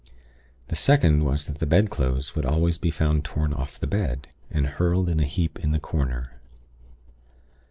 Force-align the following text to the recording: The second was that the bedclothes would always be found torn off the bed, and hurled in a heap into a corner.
The 0.69 0.75
second 0.75 1.25
was 1.25 1.45
that 1.45 1.59
the 1.59 1.67
bedclothes 1.67 2.33
would 2.35 2.43
always 2.43 2.79
be 2.79 2.89
found 2.89 3.23
torn 3.23 3.53
off 3.53 3.79
the 3.79 3.85
bed, 3.85 4.29
and 4.49 4.65
hurled 4.65 5.07
in 5.07 5.19
a 5.19 5.25
heap 5.27 5.59
into 5.59 5.77
a 5.77 5.79
corner. 5.79 6.41